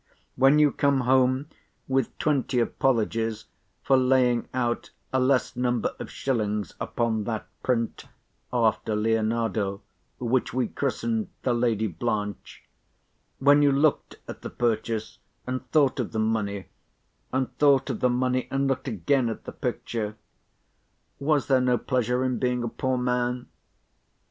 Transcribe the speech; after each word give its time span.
"When 0.35 0.57
you 0.57 0.71
come 0.71 1.01
home 1.01 1.47
with 1.87 2.17
twenty 2.17 2.59
apologies 2.59 3.45
for 3.83 3.97
laying 3.97 4.47
out 4.51 4.89
a 5.13 5.19
less 5.19 5.55
number 5.55 5.93
of 5.99 6.09
shillings 6.09 6.73
upon 6.81 7.25
that 7.25 7.45
print 7.61 8.05
after 8.51 8.95
Lionardo, 8.95 9.83
which 10.17 10.55
we 10.55 10.69
christened 10.69 11.27
the 11.43 11.53
'Lady 11.53 11.85
Blanch;' 11.85 12.63
when 13.37 13.61
you 13.61 13.71
looked 13.71 14.15
at 14.27 14.41
the 14.41 14.49
purchase, 14.49 15.19
and 15.45 15.69
thought 15.69 15.99
of 15.99 16.13
the 16.13 16.17
money—and 16.19 17.55
thought 17.59 17.87
of 17.91 17.99
the 17.99 18.09
money, 18.09 18.47
and 18.49 18.67
looked 18.67 18.87
again 18.87 19.29
at 19.29 19.43
the 19.43 19.51
picture—was 19.51 21.45
there 21.45 21.61
no 21.61 21.77
pleasure 21.77 22.23
in 22.23 22.39
being 22.39 22.63
a 22.63 22.67
poor 22.67 22.97
man? 22.97 23.45